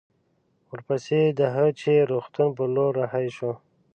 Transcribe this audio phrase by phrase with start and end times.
[0.71, 3.51] ورپسې د هه چه روغتون پر لور رهي شوو.